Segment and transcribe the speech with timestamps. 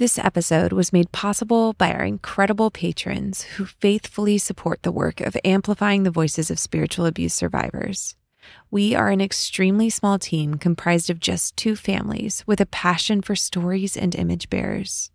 [0.00, 5.36] This episode was made possible by our incredible patrons who faithfully support the work of
[5.44, 8.16] amplifying the voices of spiritual abuse survivors.
[8.70, 13.36] We are an extremely small team comprised of just two families with a passion for
[13.36, 15.10] stories and image bearers.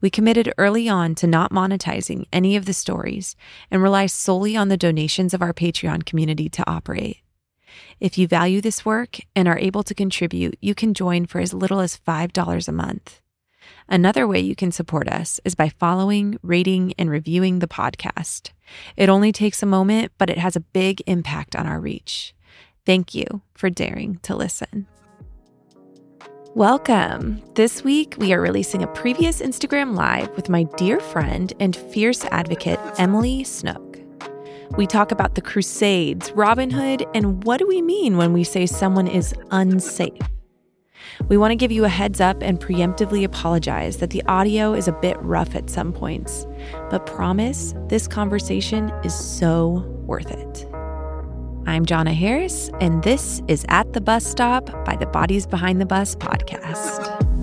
[0.00, 3.34] We committed early on to not monetizing any of the stories
[3.68, 7.18] and rely solely on the donations of our Patreon community to operate.
[7.98, 11.52] If you value this work and are able to contribute, you can join for as
[11.52, 13.20] little as $5 a month.
[13.88, 18.50] Another way you can support us is by following, rating, and reviewing the podcast.
[18.96, 22.34] It only takes a moment, but it has a big impact on our reach.
[22.86, 24.86] Thank you for daring to listen.
[26.54, 27.42] Welcome.
[27.54, 32.24] This week, we are releasing a previous Instagram Live with my dear friend and fierce
[32.26, 33.98] advocate, Emily Snook.
[34.76, 38.66] We talk about the Crusades, Robin Hood, and what do we mean when we say
[38.66, 40.12] someone is unsafe?
[41.28, 44.88] We want to give you a heads up and preemptively apologize that the audio is
[44.88, 46.46] a bit rough at some points,
[46.90, 50.68] but promise this conversation is so worth it.
[51.66, 55.86] I'm Jonna Harris, and this is At the Bus Stop by the Bodies Behind the
[55.86, 57.33] Bus podcast.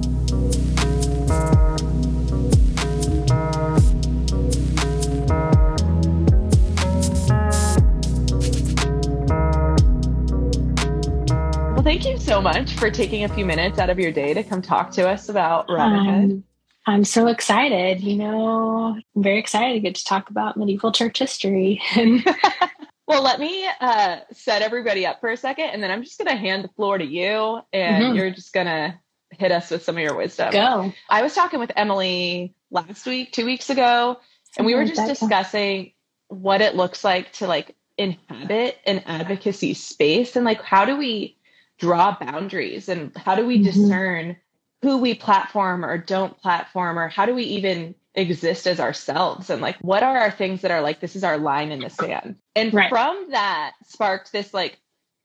[11.81, 14.43] Well, thank you so much for taking a few minutes out of your day to
[14.43, 16.31] come talk to us about Robin Hood.
[16.31, 16.43] Um,
[16.85, 18.01] I'm so excited.
[18.01, 21.81] You know, I'm very excited to get to talk about medieval church history.
[23.07, 26.29] well, let me uh, set everybody up for a second, and then I'm just going
[26.29, 28.16] to hand the floor to you, and mm-hmm.
[28.16, 28.93] you're just going to
[29.31, 30.51] hit us with some of your wisdom.
[30.51, 30.93] Go.
[31.09, 34.19] I was talking with Emily last week, two weeks ago,
[34.55, 35.93] and we were just discussing
[36.27, 41.38] what it looks like to like inhabit an advocacy space and like how do we
[41.81, 43.65] draw boundaries and how do we mm-hmm.
[43.65, 44.37] discern
[44.83, 49.61] who we platform or don't platform or how do we even exist as ourselves and
[49.61, 52.35] like what are our things that are like this is our line in the sand
[52.55, 52.89] and right.
[52.89, 54.78] from that sparked this like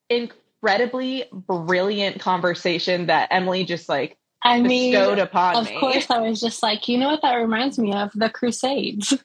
[0.09, 5.81] incredibly brilliant conversation that emily just like I mean, upon of me.
[5.81, 8.13] course, I was just like, you know what that reminds me of?
[8.15, 9.09] The Crusades.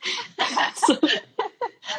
[0.75, 0.97] so,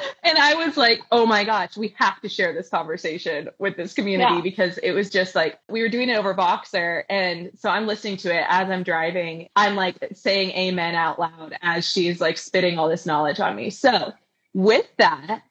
[0.23, 3.95] and I was like, oh my gosh, we have to share this conversation with this
[3.95, 4.41] community yeah.
[4.41, 7.05] because it was just like we were doing it over Voxer.
[7.09, 9.49] And so I'm listening to it as I'm driving.
[9.57, 13.71] I'm like saying amen out loud as she's like spitting all this knowledge on me.
[13.71, 14.13] So
[14.55, 15.43] with that,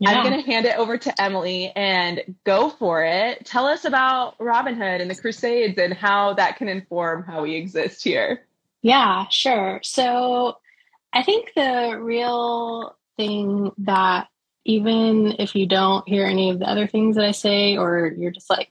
[0.00, 0.10] yeah.
[0.10, 3.44] I'm going to hand it over to Emily and go for it.
[3.44, 7.54] Tell us about Robin Hood and the Crusades and how that can inform how we
[7.54, 8.46] exist here.
[8.80, 9.80] Yeah, sure.
[9.82, 10.56] So
[11.12, 12.96] I think the real
[13.78, 14.28] that
[14.64, 18.30] even if you don't hear any of the other things that I say, or you're
[18.30, 18.70] just like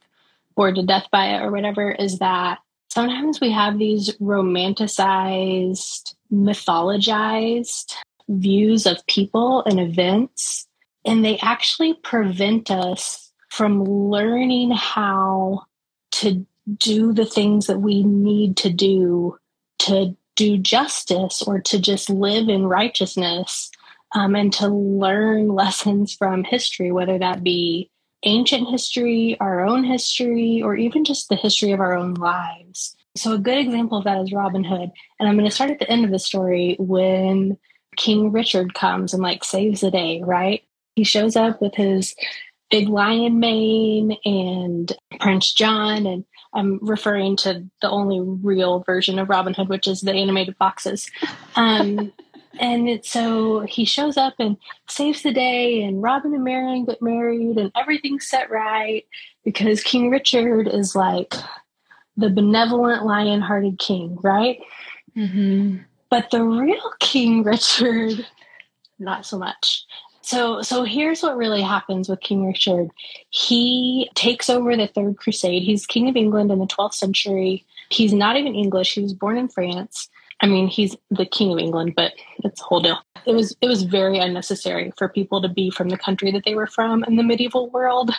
[0.56, 2.60] bored to death by it or whatever, is that
[2.90, 7.96] sometimes we have these romanticized, mythologized
[8.28, 10.68] views of people and events,
[11.06, 15.66] and they actually prevent us from learning how
[16.12, 16.46] to
[16.78, 19.38] do the things that we need to do
[19.80, 23.72] to do justice or to just live in righteousness
[24.14, 27.92] um, and to learn lessons from history, whether that be
[28.24, 32.96] ancient history, our own history, or even just the history of our own lives.
[33.16, 34.92] So, a good example of that is Robin Hood.
[35.20, 37.58] And I'm going to start at the end of the story when
[37.98, 40.64] King Richard comes and like saves the day, right?
[40.96, 42.16] He shows up with his
[42.70, 46.06] big lion mane and Prince John.
[46.06, 50.56] And I'm referring to the only real version of Robin Hood, which is the animated
[50.58, 51.10] foxes.
[51.56, 52.14] Um,
[52.60, 57.58] and so he shows up and saves the day, and Robin and Marian get married,
[57.58, 59.06] and everything's set right
[59.44, 61.34] because King Richard is like
[62.18, 64.60] the benevolent, lion hearted king, right?
[65.16, 65.78] Mm-hmm.
[66.10, 68.28] But the real King Richard,
[69.00, 69.86] not so much.
[70.22, 72.90] So, so here's what really happens with King Richard.
[73.30, 75.64] He takes over the Third Crusade.
[75.64, 77.66] He's King of England in the 12th century.
[77.90, 78.94] He's not even English.
[78.94, 80.10] He was born in France.
[80.42, 82.14] I mean, he's the king of England, but
[82.44, 83.00] it's a whole deal.
[83.26, 86.56] It was it was very unnecessary for people to be from the country that they
[86.56, 88.12] were from in the medieval world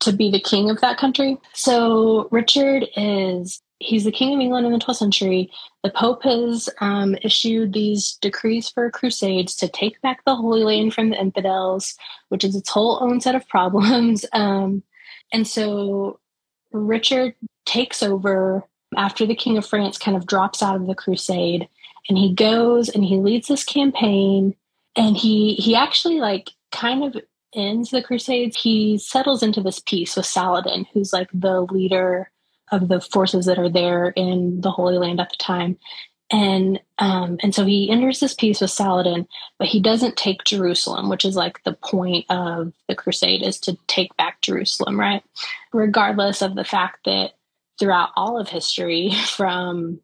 [0.00, 1.38] to be the king of that country.
[1.54, 5.50] So Richard is he's the king of England in the 12th century.
[5.82, 10.92] The Pope has um, issued these decrees for crusades to take back the Holy Land
[10.94, 11.94] from the infidels,
[12.28, 14.24] which is its whole own set of problems.
[14.34, 14.82] Um,
[15.32, 16.18] and so
[16.72, 17.34] Richard
[17.66, 18.64] takes over
[18.96, 21.68] after the King of France kind of drops out of the crusade
[22.08, 24.54] and he goes and he leads this campaign
[24.96, 27.22] and he he actually like kind of
[27.54, 32.30] ends the crusades he settles into this peace with saladin who's like the leader
[32.70, 35.76] of the forces that are there in the holy land at the time
[36.30, 39.26] and um, and so he enters this peace with Saladin,
[39.58, 43.76] but he doesn't take Jerusalem, which is like the point of the crusade is to
[43.88, 45.24] take back Jerusalem, right?
[45.72, 47.32] Regardless of the fact that
[47.80, 50.00] throughout all of history, from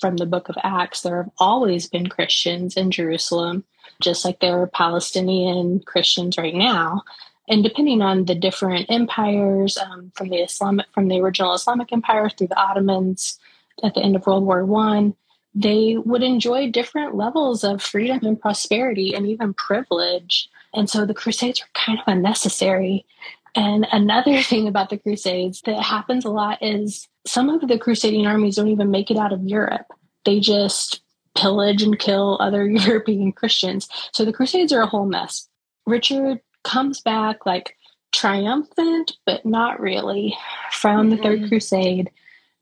[0.00, 3.64] from the book of Acts, there have always been Christians in Jerusalem,
[4.00, 7.02] just like there are Palestinian Christians right now.
[7.48, 12.30] And depending on the different empires, um, from the Islamic, from the original Islamic Empire
[12.30, 13.38] through the Ottomans
[13.82, 15.14] at the end of World War One,
[15.54, 20.48] they would enjoy different levels of freedom and prosperity and even privilege.
[20.72, 23.04] And so the Crusades were kind of unnecessary.
[23.54, 28.26] And another thing about the Crusades that happens a lot is some of the crusading
[28.26, 29.86] armies don't even make it out of Europe.
[30.24, 31.00] They just
[31.36, 33.88] pillage and kill other European Christians.
[34.12, 35.48] So the Crusades are a whole mess.
[35.86, 37.76] Richard comes back like
[38.12, 40.36] triumphant, but not really,
[40.72, 41.24] from the mm-hmm.
[41.24, 42.10] Third Crusade.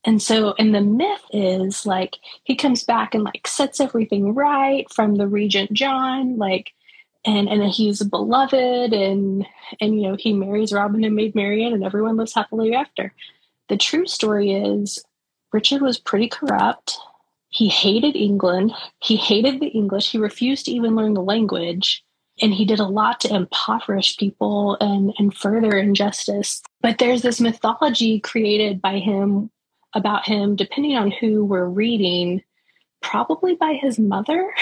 [0.04, 4.90] And so, and the myth is like he comes back and like sets everything right
[4.92, 6.72] from the regent John, like,
[7.24, 9.46] and and he's beloved, and
[9.80, 13.12] and you know he marries Robin and Maid Marian, and everyone lives happily after.
[13.68, 15.04] The true story is
[15.52, 16.96] Richard was pretty corrupt.
[17.50, 18.72] He hated England.
[19.02, 20.10] He hated the English.
[20.10, 22.04] He refused to even learn the language.
[22.40, 26.62] And he did a lot to impoverish people and, and further injustice.
[26.80, 29.50] But there's this mythology created by him
[29.94, 32.42] about him, depending on who we're reading,
[33.00, 34.52] probably by his mother,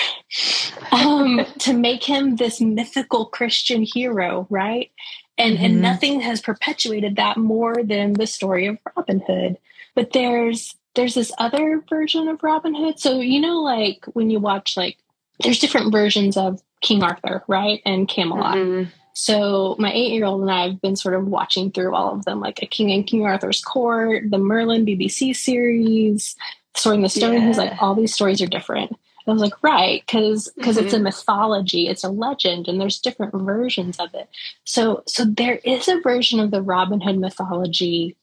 [0.92, 4.90] um, to make him this mythical Christian hero, right?
[5.38, 5.64] And, mm-hmm.
[5.64, 9.58] and nothing has perpetuated that more than the story of Robin Hood.
[9.94, 12.98] But there's there's this other version of Robin Hood.
[12.98, 14.96] So you know, like when you watch like
[15.40, 17.80] there's different versions of King Arthur, right?
[17.84, 18.56] And Camelot.
[18.56, 18.90] Mm-hmm.
[19.18, 22.26] So my eight year old and I have been sort of watching through all of
[22.26, 26.36] them, like a King and King Arthur's Court, the Merlin BBC series,
[26.76, 27.34] Sword in the Stone.
[27.34, 27.46] Yeah.
[27.46, 28.96] He's like, all these stories are different.
[29.28, 30.84] I was like, right, because because mm-hmm.
[30.84, 31.04] it's a mm-hmm.
[31.04, 34.28] mythology, it's a legend, and there's different versions of it.
[34.64, 38.16] So so there is a version of the Robin Hood mythology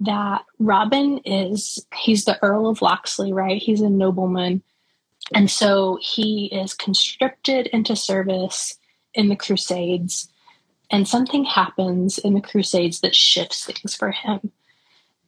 [0.00, 3.60] that Robin is he's the Earl of Locksley, right?
[3.60, 4.62] He's a nobleman.
[5.32, 8.78] And so he is conscripted into service
[9.14, 10.28] in the Crusades,
[10.90, 14.52] and something happens in the Crusades that shifts things for him.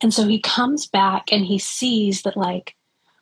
[0.00, 2.76] And so he comes back and he sees that, like,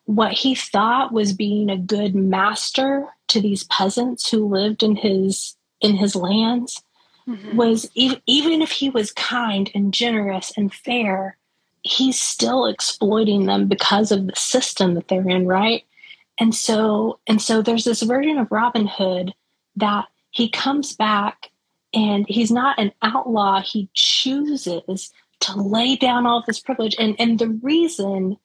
[0.07, 5.57] what he thought was being a good master to these peasants who lived in his
[5.81, 6.83] in his lands
[7.29, 7.57] mm-hmm.
[7.57, 11.37] was even, even if he was kind and generous and fair
[11.83, 15.85] he's still exploiting them because of the system that they're in right
[16.39, 19.35] and so and so there's this version of robin hood
[19.77, 21.51] that he comes back
[21.93, 25.13] and he's not an outlaw he chooses
[25.45, 26.97] to lay down all this privilege.
[26.99, 28.37] And and the reason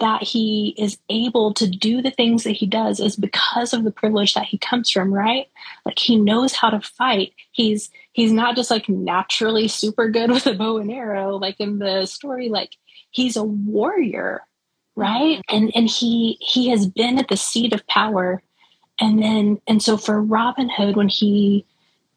[0.00, 3.92] that he is able to do the things that he does is because of the
[3.92, 5.46] privilege that he comes from right?
[5.86, 7.32] Like he knows how to fight.
[7.52, 11.78] He's he's not just like naturally super good with a bow and arrow like in
[11.78, 12.48] the story.
[12.48, 12.76] Like
[13.10, 14.42] he's a warrior
[14.94, 15.38] right?
[15.38, 15.56] Mm-hmm.
[15.56, 18.42] and and he he has been at the seat of power.
[19.00, 21.64] And then and so for robin hood when he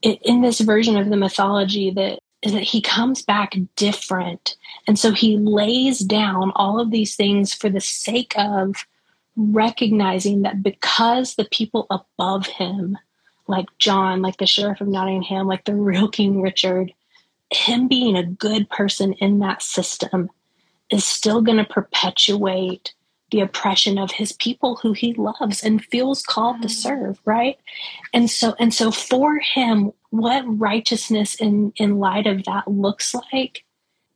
[0.02, 4.56] in this version of the mythology that is that he comes back different.
[4.88, 8.75] And so he lays down all of these things for the sake of
[9.36, 12.97] recognizing that because the people above him,
[13.47, 16.94] like John, like the Sheriff of Nottingham, like the real King Richard,
[17.52, 20.30] him being a good person in that system
[20.90, 22.94] is still going to perpetuate
[23.31, 26.71] the oppression of his people who he loves and feels called to mm.
[26.71, 27.57] serve right
[28.14, 33.64] and so and so for him what righteousness in in light of that looks like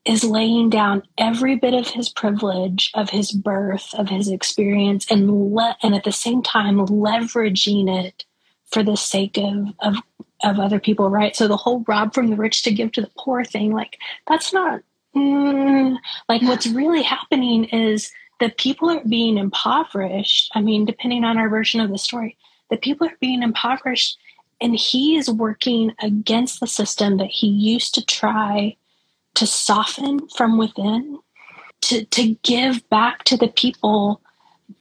[0.06, 5.54] is laying down every bit of his privilege of his birth of his experience and
[5.54, 8.26] let and at the same time leveraging it
[8.66, 9.96] for the sake of of
[10.42, 11.36] of other people right?
[11.36, 14.54] So the whole rob from the rich to give to the poor thing like that's
[14.54, 14.82] not
[15.16, 20.50] mm, like what's really happening is the people are being impoverished.
[20.56, 22.38] I mean, depending on our version of the story,
[22.70, 24.18] the people are being impoverished,
[24.62, 28.76] and he is working against the system that he used to try
[29.36, 31.20] to soften from within,
[31.82, 34.22] to, to give back to the people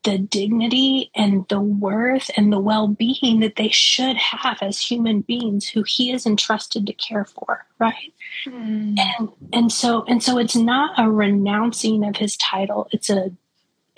[0.04, 5.66] the dignity and the worth and the well-being that they should have as human beings
[5.66, 8.12] who he is entrusted to care for right
[8.44, 8.98] mm.
[8.98, 13.30] and and so and so it's not a renouncing of his title it's a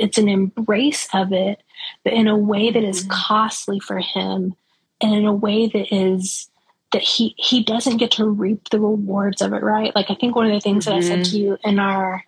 [0.01, 1.63] it's an embrace of it,
[2.05, 3.11] but in a way that is mm-hmm.
[3.11, 4.55] costly for him
[5.01, 6.49] and in a way that is
[6.93, 9.95] that he he doesn't get to reap the rewards of it, right?
[9.95, 10.99] Like I think one of the things mm-hmm.
[10.99, 11.47] that I said to mm-hmm.
[11.47, 12.25] you in our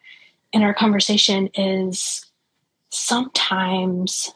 [0.53, 2.27] in our conversation is
[2.91, 4.33] sometimes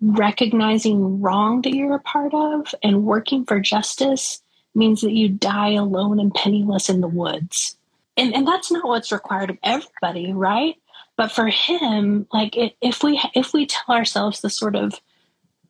[0.00, 4.42] recognizing wrong that you're a part of and working for justice
[4.74, 7.76] means that you die alone and penniless in the woods.
[8.16, 10.76] And, and that's not what's required of everybody, right?
[11.16, 15.00] But for him, like it, if we if we tell ourselves the sort of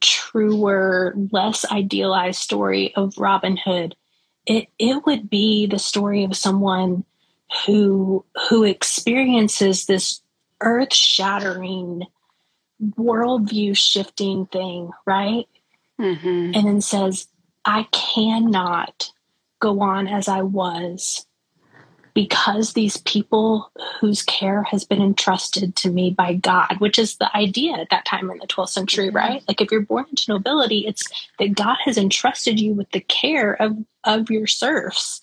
[0.05, 3.97] truer, less idealized story of Robin Hood,
[4.47, 7.05] it it would be the story of someone
[7.67, 10.21] who who experiences this
[10.61, 12.03] earth shattering
[12.83, 15.47] worldview shifting thing, right?
[16.01, 16.53] Mm-hmm.
[16.55, 17.29] And then says,
[17.65, 19.11] I cannot
[19.61, 21.27] go on as I was
[22.15, 27.37] because these people whose care has been entrusted to me by God, which is the
[27.37, 29.17] idea at that time in the 12th century, mm-hmm.
[29.17, 29.43] right?
[29.49, 31.03] Like if you're born into nobility, it's
[31.41, 35.21] that God has entrusted you with the care of, of your serfs.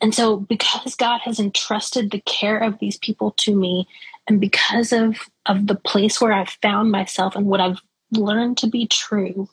[0.00, 3.86] And so, because God has entrusted the care of these people to me,
[4.26, 8.66] and because of, of the place where I've found myself and what I've learned to
[8.66, 9.48] be true,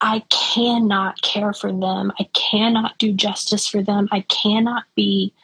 [0.00, 2.12] I cannot care for them.
[2.18, 4.08] I cannot do justice for them.
[4.10, 5.34] I cannot be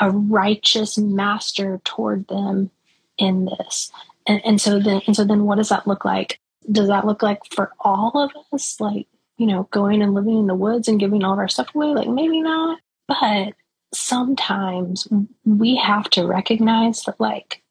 [0.00, 2.70] a righteous master toward them
[3.18, 3.92] in this.
[4.26, 6.40] And, and so then and so then what does that look like?
[6.70, 8.80] Does that look like for all of us?
[8.80, 11.74] Like, you know, going and living in the woods and giving all of our stuff
[11.74, 11.88] away?
[11.88, 12.80] Like maybe not.
[13.06, 13.54] But
[13.92, 15.06] sometimes
[15.44, 17.62] we have to recognize that like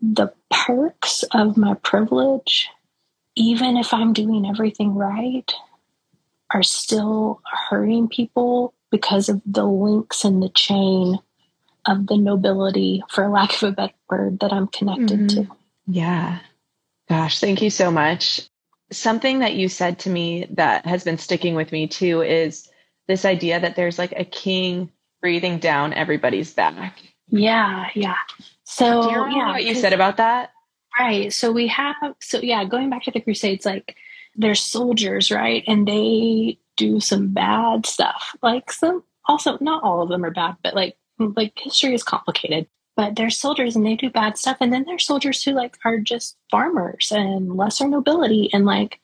[0.00, 2.68] the perks of my privilege,
[3.34, 5.52] even if I'm doing everything right,
[6.52, 11.18] are still hurting people because of the links in the chain
[11.88, 15.44] of the nobility, for lack of a better word, that I'm connected mm-hmm.
[15.44, 15.56] to.
[15.86, 16.38] Yeah.
[17.08, 18.42] Gosh, thank you so much.
[18.92, 22.68] Something that you said to me that has been sticking with me too is
[23.06, 24.90] this idea that there's like a king
[25.20, 26.98] breathing down everybody's back.
[27.28, 28.16] Yeah, yeah.
[28.64, 30.50] So, Do you remember yeah, what you said about that?
[30.98, 31.32] Right.
[31.32, 33.96] So we have so yeah, going back to the crusades like
[34.34, 35.64] there's soldiers, right?
[35.66, 38.36] And they do some bad stuff.
[38.42, 42.66] Like some also not all of them are bad, but like like history is complicated.
[42.96, 44.56] But they're soldiers and they do bad stuff.
[44.60, 48.98] And then there's soldiers who like are just farmers and lesser nobility and like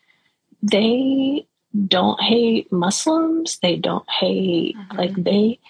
[0.63, 1.47] they
[1.87, 3.59] don't hate Muslims.
[3.59, 4.97] They don't hate mm-hmm.
[4.97, 5.61] like they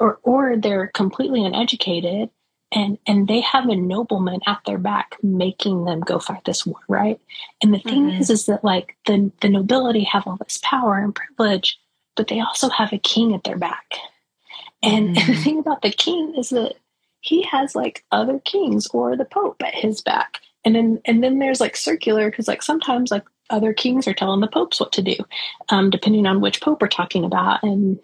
[0.00, 2.30] or or they're completely uneducated
[2.72, 6.80] and and they have a nobleman at their back making them go fight this war
[6.88, 7.20] right
[7.62, 8.20] and the thing mm-hmm.
[8.20, 11.78] is is that like the the nobility have all this power and privilege
[12.16, 13.96] but they also have a king at their back
[14.82, 15.08] and, mm-hmm.
[15.08, 15.42] and the mm-hmm.
[15.42, 16.74] thing about the king is that
[17.20, 21.38] he has like other kings or the pope at his back and then and then
[21.38, 25.02] there's like circular because like sometimes like other kings are telling the popes what to
[25.02, 25.16] do
[25.68, 27.98] um, depending on which pope we're talking about and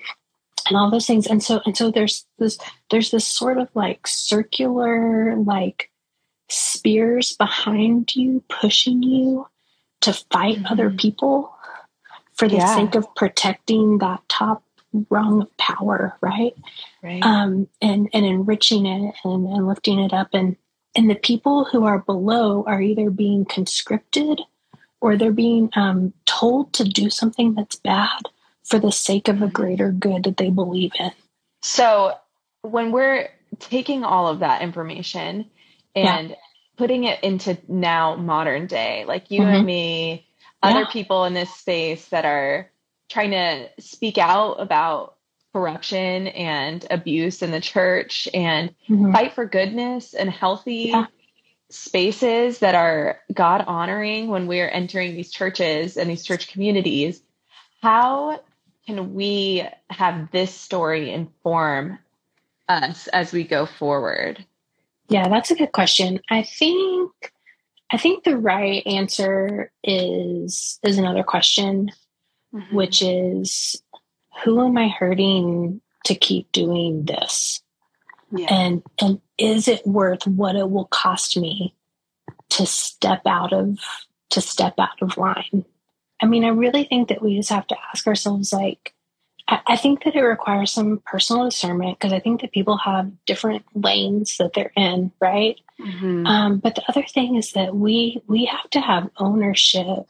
[0.66, 2.58] and all those things and so and so there's this
[2.90, 5.90] there's this sort of like circular like
[6.49, 9.47] spears behind you pushing you
[10.00, 10.66] to fight mm-hmm.
[10.66, 11.54] other people
[12.35, 12.76] for the yeah.
[12.76, 16.54] sake of protecting that top of power right,
[17.02, 17.23] right.
[17.23, 20.57] Um, and and enriching it and, and lifting it up and
[20.95, 24.40] and the people who are below are either being conscripted
[25.00, 28.23] or they're being um, told to do something that's bad
[28.64, 31.12] for the sake of a greater good that they believe in.
[31.62, 32.14] So
[32.62, 33.28] when we're
[33.61, 35.49] taking all of that information
[35.95, 36.37] and yeah.
[36.76, 39.54] putting it into now modern day, like you mm-hmm.
[39.54, 40.26] and me,
[40.62, 40.90] other yeah.
[40.90, 42.71] people in this space that are
[43.09, 45.17] trying to speak out about
[45.53, 49.12] corruption and abuse in the church and mm-hmm.
[49.12, 51.07] fight for goodness and healthy yeah.
[51.71, 57.23] spaces that are God honoring when we're entering these churches and these church communities.
[57.83, 58.41] How
[58.87, 61.99] can we have this story inform
[62.69, 64.45] us as we go forward?
[65.09, 66.21] Yeah, that's a good question.
[66.31, 67.12] I think
[67.91, 71.91] I think the right answer is is another question,
[72.55, 72.75] mm-hmm.
[72.75, 73.83] which is
[74.45, 77.62] who am I hurting to keep doing this?
[78.31, 78.47] Yeah.
[78.50, 81.75] And and is it worth what it will cost me
[82.50, 83.78] to step out of
[84.31, 85.64] to step out of line?
[86.21, 88.93] I mean, I really think that we just have to ask ourselves like,
[89.47, 93.11] I, I think that it requires some personal discernment because I think that people have
[93.25, 95.59] different lanes that they're in, right?
[95.81, 96.26] Mm-hmm.
[96.26, 100.07] Um, but the other thing is that we we have to have ownership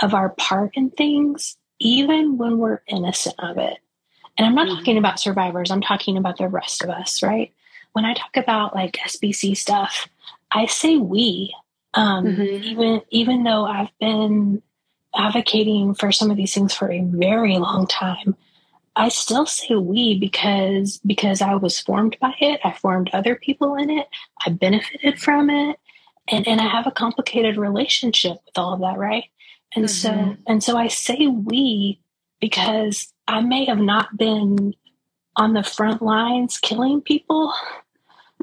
[0.00, 3.78] of our part in things, even when we're innocent of it.
[4.38, 4.76] And I'm not mm-hmm.
[4.76, 7.52] talking about survivors, I'm talking about the rest of us, right?
[7.92, 10.08] When I talk about like SBC stuff,
[10.50, 11.54] I say we.
[11.94, 12.42] Um, mm-hmm.
[12.42, 14.62] even even though I've been
[15.14, 18.36] advocating for some of these things for a very long time.
[18.94, 22.60] I still say we because because I was formed by it.
[22.64, 24.08] I formed other people in it.
[24.46, 25.78] I benefited from it.
[26.28, 29.24] And and I have a complicated relationship with all of that, right?
[29.74, 29.88] And mm-hmm.
[29.88, 32.00] so, and so I say we
[32.40, 34.74] because I may have not been
[35.36, 37.54] on the front lines killing people,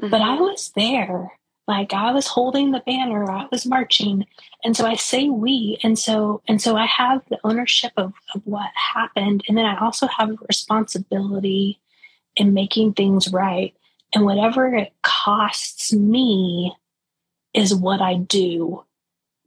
[0.00, 0.08] mm-hmm.
[0.08, 0.42] but I mm-hmm.
[0.42, 1.30] was there.
[1.68, 4.26] Like I was holding the banner, I was marching.
[4.64, 5.78] And so I say we.
[5.84, 9.44] And so, and so I have the ownership of, of what happened.
[9.46, 11.80] And then I also have a responsibility
[12.34, 13.72] in making things right.
[14.12, 16.74] And whatever it costs me
[17.54, 18.84] is what I do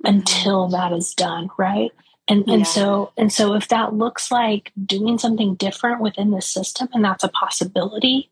[0.04, 1.50] until that is done.
[1.58, 1.92] Right.
[2.28, 6.88] And and so and so if that looks like doing something different within the system
[6.94, 8.30] and that's a possibility,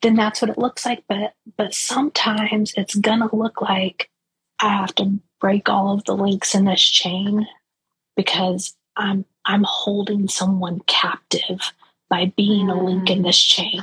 [0.00, 1.04] then that's what it looks like.
[1.08, 4.10] But but sometimes it's gonna look like
[4.58, 7.46] I have to break all of the links in this chain
[8.16, 11.72] because I'm I'm holding someone captive
[12.08, 13.24] by being a link in mm.
[13.24, 13.82] this chain.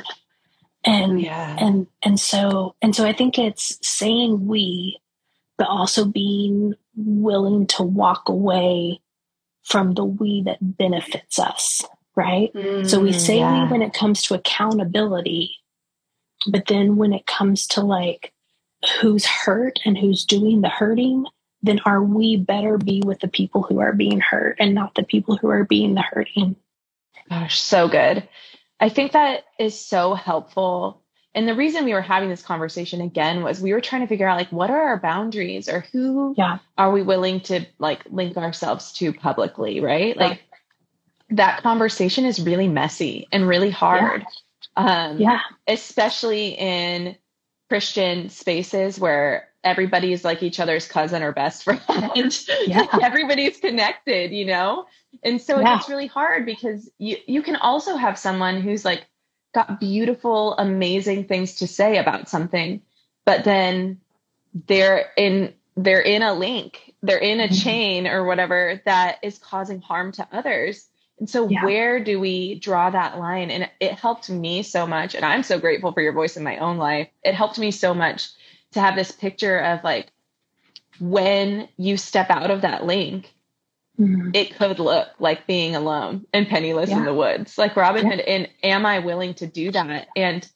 [0.85, 1.55] And yeah.
[1.59, 4.99] and and so and so I think it's saying we,
[5.57, 8.99] but also being willing to walk away
[9.63, 11.83] from the we that benefits us,
[12.15, 12.53] right?
[12.53, 13.65] Mm, so we mm, say yeah.
[13.65, 15.55] we when it comes to accountability,
[16.47, 18.33] but then when it comes to like
[18.99, 21.25] who's hurt and who's doing the hurting,
[21.61, 25.03] then are we better be with the people who are being hurt and not the
[25.03, 26.55] people who are being the hurting?
[27.29, 28.27] Gosh, so good.
[28.81, 31.02] I think that is so helpful
[31.35, 34.27] and the reason we were having this conversation again was we were trying to figure
[34.27, 36.59] out like what are our boundaries or who yeah.
[36.77, 40.41] are we willing to like link ourselves to publicly right like
[41.29, 44.23] that conversation is really messy and really hard
[44.77, 45.09] yeah.
[45.09, 47.15] um yeah especially in
[47.69, 51.81] christian spaces where everybody's like each other's cousin or best friend
[52.67, 52.85] yeah.
[53.01, 54.85] everybody's connected you know
[55.23, 55.77] and so yeah.
[55.77, 59.05] it's really hard because you you can also have someone who's like
[59.53, 62.81] got beautiful, amazing things to say about something,
[63.25, 64.01] but then
[64.67, 67.55] they're in they're in a link, they're in a mm-hmm.
[67.55, 70.87] chain or whatever that is causing harm to others.
[71.19, 71.63] And so yeah.
[71.63, 73.49] where do we draw that line?
[73.49, 75.15] And it helped me so much.
[75.15, 77.07] And I'm so grateful for your voice in my own life.
[77.23, 78.29] It helped me so much
[78.73, 80.11] to have this picture of like
[80.99, 83.33] when you step out of that link
[83.99, 84.31] Mm-hmm.
[84.33, 86.97] It could look like being alone and penniless yeah.
[86.97, 88.23] in the woods, like Robin Hood.
[88.25, 88.33] Yeah.
[88.33, 90.07] And am I willing to do that?
[90.15, 90.47] And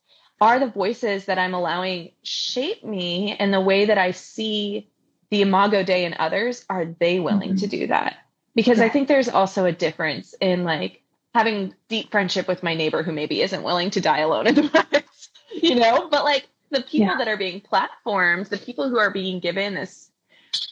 [0.41, 4.89] are the voices that I'm allowing shape me and the way that I see
[5.29, 6.65] the Imago Dei and others?
[6.69, 7.59] Are they willing mm-hmm.
[7.59, 8.17] to do that?
[8.55, 8.85] Because yeah.
[8.85, 11.03] I think there's also a difference in like
[11.35, 14.61] having deep friendship with my neighbor who maybe isn't willing to die alone in the
[14.91, 19.11] woods, you know, but like the people that are being platformed, the people who are
[19.11, 20.09] being given this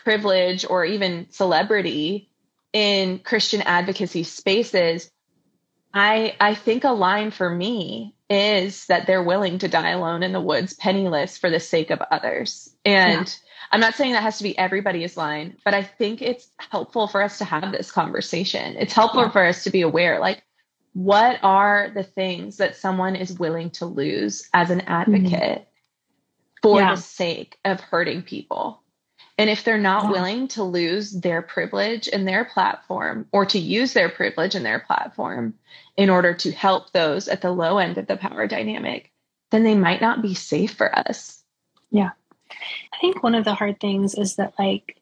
[0.04, 2.30] privilege or even celebrity
[2.76, 5.10] in Christian advocacy spaces,
[5.94, 10.34] I I think a line for me is that they're willing to die alone in
[10.34, 12.76] the woods, penniless for the sake of others.
[12.84, 13.34] And yeah.
[13.72, 17.24] I'm not saying that has to be everybody's line, but I think it's helpful for
[17.24, 18.76] us to have this conversation.
[18.78, 19.32] It's helpful yeah.
[19.32, 20.44] for us to be aware, like,
[20.92, 26.62] what are the things that someone is willing to lose as an advocate mm-hmm.
[26.62, 26.96] for yeah.
[26.96, 28.82] the sake of hurting people?
[29.38, 33.92] And if they're not willing to lose their privilege and their platform or to use
[33.92, 35.56] their privilege and their platform
[35.98, 39.12] in order to help those at the low end of the power dynamic,
[39.52, 41.44] then they might not be safe for us.
[41.92, 42.12] Yeah.
[42.94, 45.02] I think one of the hard things is that like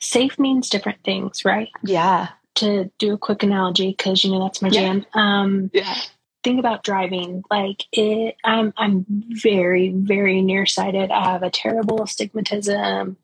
[0.00, 1.68] safe means different things, right?
[1.82, 2.28] Yeah.
[2.56, 5.04] To do a quick analogy, because you know that's my jam.
[5.14, 5.40] Yeah.
[5.40, 5.96] Um yeah.
[6.44, 7.42] Think about driving.
[7.50, 11.10] Like it I'm I'm very, very nearsighted.
[11.10, 13.16] I have a terrible astigmatism.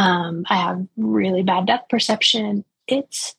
[0.00, 2.64] Um, I have really bad depth perception.
[2.88, 3.36] It's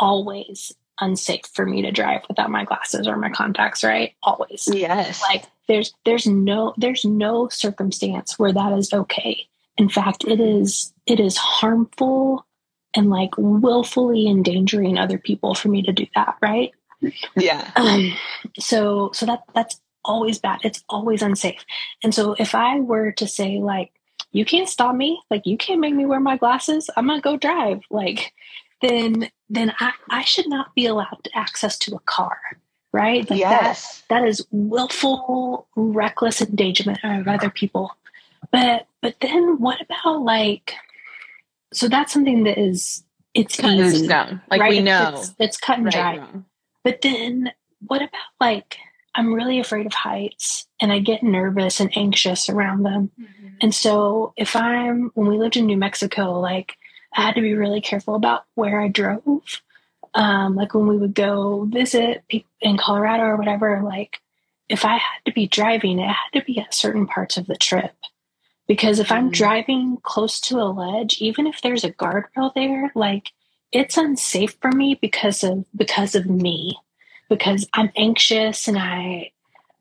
[0.00, 4.14] always unsafe for me to drive without my glasses or my contacts, right?
[4.22, 4.68] Always.
[4.72, 5.22] Yes.
[5.22, 9.46] Like there's there's no there's no circumstance where that is okay.
[9.76, 12.46] In fact, it is it is harmful
[12.94, 16.72] and like willfully endangering other people for me to do that, right?
[17.36, 17.70] Yeah.
[17.76, 18.12] Um,
[18.58, 20.60] so so that that's always bad.
[20.64, 21.64] It's always unsafe.
[22.02, 23.92] And so if I were to say like
[24.32, 25.22] you can't stop me.
[25.30, 26.90] Like you can't make me wear my glasses.
[26.96, 27.82] I'm gonna go drive.
[27.90, 28.32] Like
[28.80, 32.38] then then I, I should not be allowed access to a car.
[32.92, 33.28] Right?
[33.28, 34.02] Like yes.
[34.08, 37.96] that that is willful, reckless endangerment of other people.
[38.50, 40.74] But but then what about like
[41.72, 44.42] so that's something that is it's cut easy, down.
[44.50, 44.70] Like right?
[44.70, 45.12] we know.
[45.14, 46.16] It's, it's cut and right, dry.
[46.18, 46.44] Wrong.
[46.84, 47.52] But then
[47.86, 48.78] what about like
[49.14, 53.10] I'm really afraid of heights and I get nervous and anxious around them.
[53.20, 53.41] Mm-hmm.
[53.62, 56.74] And so if I'm, when we lived in New Mexico, like
[57.14, 59.62] I had to be really careful about where I drove.
[60.14, 62.22] Um, like when we would go visit
[62.60, 64.18] in Colorado or whatever, like
[64.68, 67.56] if I had to be driving, it had to be at certain parts of the
[67.56, 67.94] trip.
[68.68, 69.32] Because if I'm mm-hmm.
[69.32, 73.32] driving close to a ledge, even if there's a guardrail there, like
[73.72, 76.76] it's unsafe for me because of because of me
[77.28, 79.30] because i'm anxious and i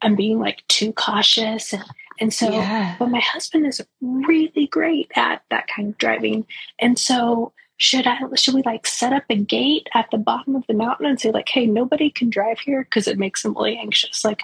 [0.01, 1.83] i'm being like too cautious and
[2.21, 2.95] and so yeah.
[2.99, 6.45] but my husband is really great at that kind of driving.
[6.79, 10.63] And so should i should we like set up a gate at the bottom of
[10.67, 13.75] the mountain and say like hey nobody can drive here because it makes them really
[13.75, 14.23] anxious.
[14.23, 14.43] Like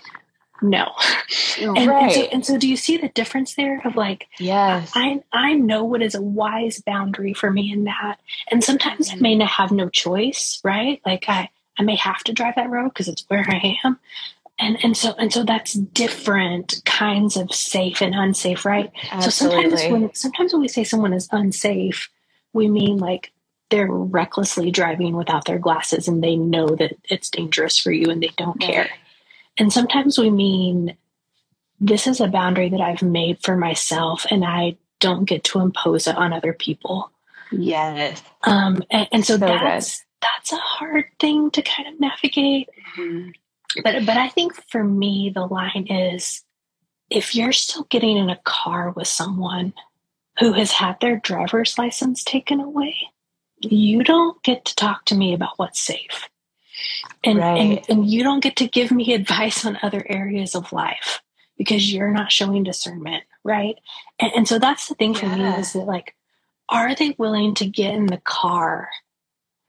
[0.59, 0.91] no.
[1.59, 2.03] And, right.
[2.03, 4.91] and, so, and so do you see the difference there of like yes.
[4.95, 8.19] I i know what is a wise boundary for me in that.
[8.49, 9.19] And sometimes mm-hmm.
[9.19, 10.99] i may not have no choice right?
[11.05, 13.99] Like i i may have to drive that road because it's where i am
[14.59, 19.69] and and so and so that's different kinds of safe and unsafe right Absolutely.
[19.69, 22.09] so sometimes when sometimes when we say someone is unsafe
[22.53, 23.31] we mean like
[23.69, 28.23] they're recklessly driving without their glasses and they know that it's dangerous for you and
[28.23, 28.89] they don't care
[29.57, 30.95] and sometimes we mean
[31.79, 36.07] this is a boundary that I've made for myself and I don't get to impose
[36.07, 37.11] it on other people.
[37.51, 38.21] Yes.
[38.43, 40.05] Um, and, and so, so, that's good.
[40.21, 42.69] that's a hard thing to kind of navigate.
[42.97, 43.29] Mm-hmm.
[43.83, 46.43] But but I think for me the line is
[47.09, 49.73] if you're still getting in a car with someone
[50.39, 52.95] who has had their driver's license taken away,
[53.59, 56.29] you don't get to talk to me about what's safe.
[57.23, 57.57] And, right.
[57.57, 61.21] and, and you don't get to give me advice on other areas of life
[61.57, 63.75] because you're not showing discernment, right?
[64.19, 65.37] And, and so that's the thing for yeah.
[65.37, 66.15] me is that like,
[66.69, 68.89] are they willing to get in the car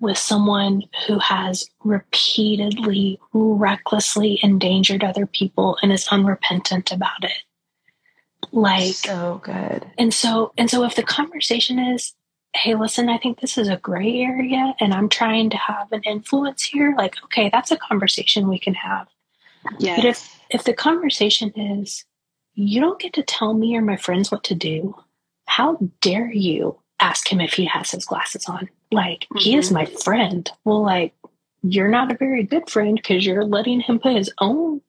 [0.00, 7.42] with someone who has repeatedly, recklessly endangered other people and is unrepentant about it?
[8.52, 9.90] Like so good.
[9.98, 12.14] And so and so if the conversation is
[12.54, 16.02] hey, listen, I think this is a gray area and I'm trying to have an
[16.04, 19.06] influence here, like, okay, that's a conversation we can have.
[19.78, 19.96] Yes.
[19.96, 22.04] But if, if the conversation is,
[22.54, 24.96] you don't get to tell me or my friends what to do,
[25.46, 28.68] how dare you ask him if he has his glasses on?
[28.90, 29.38] Like, mm-hmm.
[29.38, 29.74] he is mm-hmm.
[29.74, 30.50] my friend.
[30.64, 31.14] Well, like,
[31.62, 34.80] you're not a very good friend because you're letting him put his own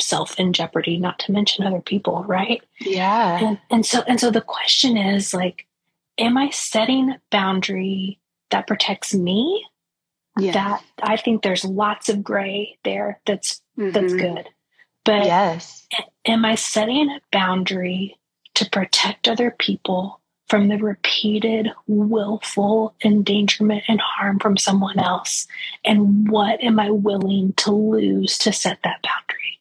[0.00, 2.62] self in jeopardy, not to mention other people, right?
[2.80, 3.38] Yeah.
[3.38, 5.66] And, and so, and so the question is like,
[6.18, 8.18] am I setting a boundary
[8.50, 9.66] that protects me?
[10.38, 10.54] Yes.
[10.54, 13.92] That I think there's lots of gray there that's mm-hmm.
[13.92, 14.48] that's good.
[15.04, 15.86] But yes.
[16.26, 18.18] am I setting a boundary
[18.54, 25.46] to protect other people from the repeated willful endangerment and harm from someone else?
[25.84, 29.60] And what am I willing to lose to set that boundary?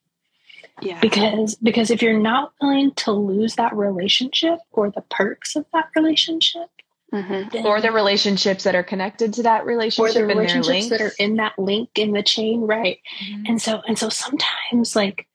[0.81, 0.99] Yeah.
[0.99, 5.89] Because because if you're not willing to lose that relationship or the perks of that
[5.95, 6.69] relationship,
[7.13, 7.65] mm-hmm.
[7.65, 11.37] or the relationships that are connected to that relationship, or the relationships that are in
[11.37, 12.99] that link in the chain, right?
[13.23, 13.43] Mm-hmm.
[13.47, 15.27] And so and so sometimes like,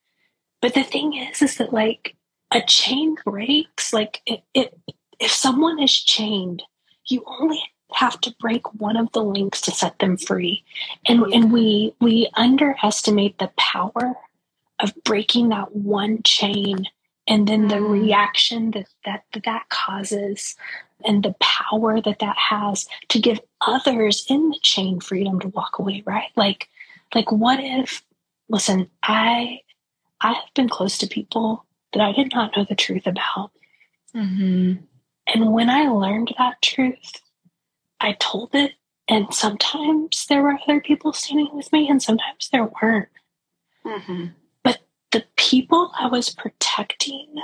[0.61, 2.17] but the thing is, is that like
[2.51, 3.93] a chain breaks.
[3.93, 4.79] Like it, it
[5.21, 6.63] if someone is chained,
[7.07, 7.63] you only
[7.95, 10.65] have to break one of the links to set them free
[11.07, 11.37] and yeah.
[11.37, 14.15] and we we underestimate the power
[14.81, 16.87] of breaking that one chain
[17.27, 17.91] and then the mm.
[17.91, 20.57] reaction that, that that that causes
[21.05, 25.79] and the power that that has to give others in the chain freedom to walk
[25.79, 26.69] away right like
[27.15, 28.03] like what if
[28.49, 29.61] listen i
[30.21, 33.51] i have been close to people that i did not know the truth about
[34.15, 34.75] mm-hmm.
[35.33, 37.21] And when i learned that truth
[38.01, 38.73] i told it
[39.09, 43.09] and sometimes there were other people standing with me and sometimes there weren't
[43.85, 44.27] mm-hmm
[45.11, 47.35] the people I was protecting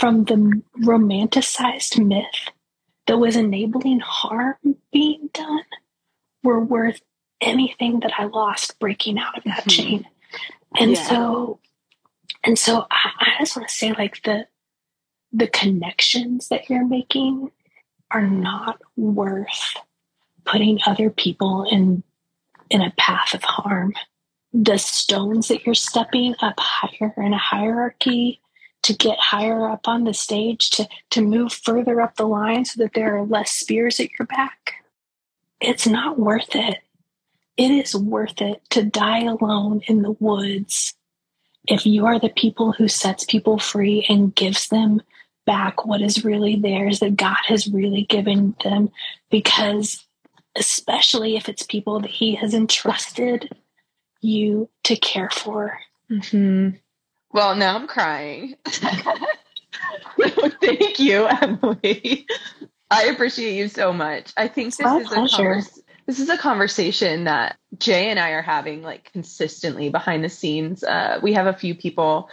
[0.00, 2.50] from the romanticized myth
[3.06, 4.56] that was enabling harm
[4.92, 5.62] being done
[6.42, 7.00] were worth
[7.40, 9.68] anything that I lost breaking out of that mm-hmm.
[9.68, 10.06] chain.
[10.78, 11.08] And yeah.
[11.08, 11.60] so,
[12.42, 14.46] and so I, I just want to say like the,
[15.32, 17.50] the connections that you're making
[18.10, 19.76] are not worth
[20.44, 22.02] putting other people in,
[22.70, 23.94] in a path of harm.
[24.52, 28.40] The stones that you're stepping up higher in a hierarchy
[28.82, 32.82] to get higher up on the stage to to move further up the line so
[32.82, 34.74] that there are less spears at your back
[35.60, 36.78] it's not worth it.
[37.56, 40.94] It is worth it to die alone in the woods
[41.68, 45.02] if you are the people who sets people free and gives them
[45.46, 48.90] back what is really theirs that God has really given them
[49.30, 50.04] because
[50.56, 53.48] especially if it's people that he has entrusted
[54.20, 55.78] you to care for.
[56.10, 56.76] Mm-hmm.
[57.32, 58.56] Well, now I'm crying.
[60.60, 62.26] Thank you, Emily.
[62.90, 64.32] I appreciate you so much.
[64.36, 68.42] I think this is a convers- this is a conversation that Jay and I are
[68.42, 70.84] having like consistently behind the scenes.
[70.84, 72.30] Uh, we have a few people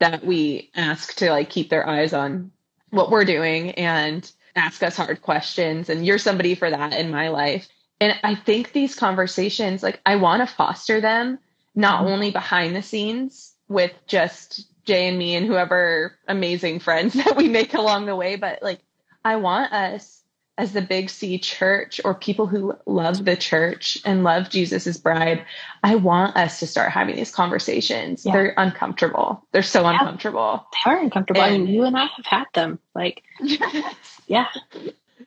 [0.00, 2.50] that we ask to like keep their eyes on
[2.90, 5.88] what we're doing and ask us hard questions.
[5.88, 7.68] And you're somebody for that in my life.
[8.00, 11.38] And I think these conversations, like, I want to foster them
[11.74, 12.12] not mm-hmm.
[12.12, 17.48] only behind the scenes with just Jay and me and whoever amazing friends that we
[17.48, 18.80] make along the way, but like,
[19.24, 20.19] I want us
[20.58, 25.44] as the Big C church or people who love the church and love Jesus's bride,
[25.82, 28.26] I want us to start having these conversations.
[28.26, 28.32] Yeah.
[28.32, 29.46] They're uncomfortable.
[29.52, 29.92] They're so yeah.
[29.92, 30.66] uncomfortable.
[30.84, 31.40] They are uncomfortable.
[31.40, 32.78] And, I mean, you and I have had them.
[32.94, 33.22] Like,
[34.26, 34.48] yeah.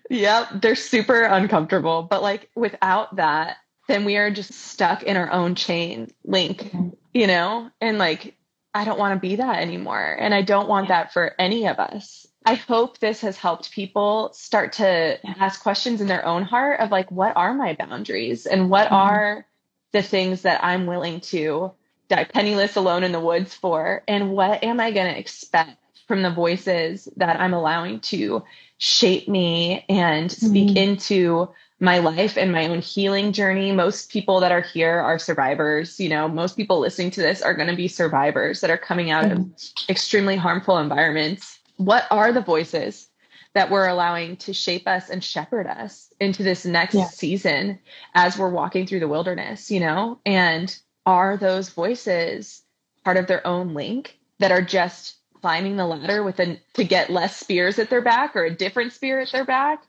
[0.10, 2.04] Yeah, they're super uncomfortable.
[2.04, 3.58] But like without that,
[3.88, 6.90] then we are just stuck in our own chain link, mm-hmm.
[7.14, 7.70] you know?
[7.82, 8.38] And like,
[8.74, 10.18] I don't want to be that anymore.
[10.20, 11.04] And I don't want yeah.
[11.04, 12.26] that for any of us.
[12.46, 16.92] I hope this has helped people start to ask questions in their own heart of
[16.92, 18.96] like, what are my boundaries and what mm-hmm.
[18.96, 19.48] are
[19.92, 21.72] the things that I'm willing to
[22.10, 24.04] die penniless alone in the woods for?
[24.08, 25.78] And what am I going to expect
[26.08, 28.44] from the voices that I'm allowing to
[28.78, 30.78] shape me and speak mm-hmm.
[30.78, 33.72] into my life and my own healing journey.
[33.72, 36.00] Most people that are here are survivors.
[36.00, 39.12] You know, most people listening to this are going to be survivors that are coming
[39.12, 39.42] out mm-hmm.
[39.42, 43.10] of extremely harmful environments what are the voices
[43.54, 47.06] that we're allowing to shape us and shepherd us into this next yeah.
[47.06, 47.80] season
[48.16, 50.20] as we're walking through the wilderness, you know?
[50.26, 52.64] And are those voices
[53.04, 57.10] part of their own link that are just climbing the ladder with a to get
[57.10, 59.84] less spears at their back or a different spear at their back?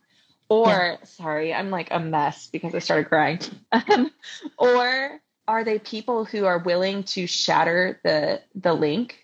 [0.51, 0.97] Or yeah.
[1.05, 3.40] sorry, I'm like a mess because I started crying.
[3.73, 4.11] Um,
[4.59, 9.24] or are they people who are willing to shatter the the link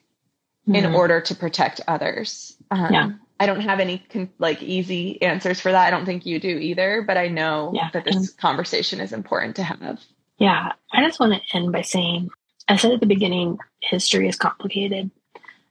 [0.73, 0.87] mm-hmm.
[0.87, 2.57] in order to protect others.
[2.71, 3.11] Um, yeah.
[3.39, 5.87] I don't have any con- like easy answers for that.
[5.87, 7.89] I don't think you do either, but I know yeah.
[7.93, 10.01] that this conversation is important to have.
[10.39, 10.73] Yeah.
[10.93, 12.31] I just want to end by saying
[12.69, 15.11] I said at the beginning, history is complicated.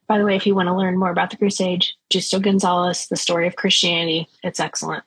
[0.08, 3.16] By the way, if you want to learn more about the Crusade, Justo Gonzalez, The
[3.16, 5.04] Story of Christianity, it's excellent.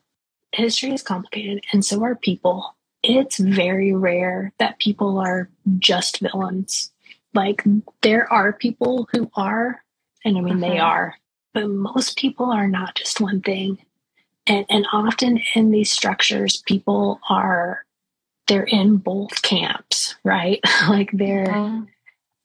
[0.53, 2.77] History is complicated, and so are people.
[3.03, 6.93] It's very rare that people are just villains.
[7.35, 7.65] Like,
[8.03, 9.82] there are people who are
[10.25, 10.73] and I mean, uh-huh.
[10.73, 11.15] they are,
[11.55, 13.79] but most people are not just one thing.
[14.47, 17.85] And, and often in these structures, people are,
[18.49, 20.61] they're in both camps, right?
[20.89, 21.83] like they're, uh-huh.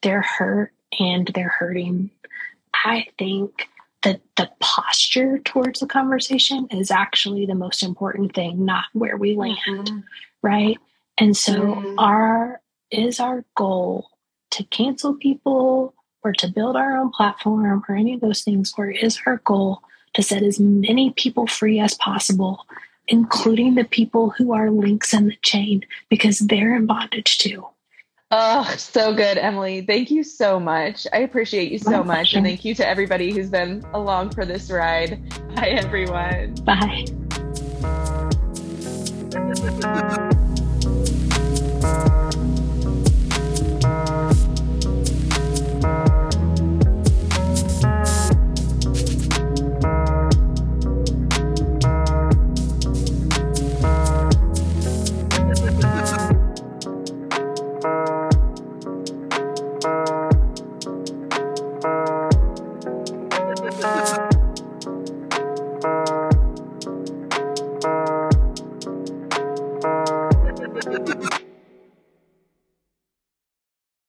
[0.01, 2.11] they're hurt and they're hurting.
[2.73, 3.67] I think
[4.03, 9.35] that the posture towards the conversation is actually the most important thing, not where we
[9.35, 10.01] land, uh-huh.
[10.43, 10.77] right?
[11.17, 11.95] And so mm.
[11.97, 12.61] our,
[12.91, 14.09] is our goal
[14.51, 18.89] to cancel people or to build our own platform or any of those things, or
[18.89, 19.81] is our goal
[20.13, 22.65] to set as many people free as possible,
[23.07, 27.65] including the people who are links in the chain because they're in bondage too?
[28.29, 29.81] Oh, so good, Emily.
[29.81, 31.07] Thank you so much.
[31.13, 32.33] I appreciate you so much.
[32.33, 35.21] And thank you to everybody who's been along for this ride.
[35.55, 36.55] Bye, everyone.
[36.65, 37.05] Bye.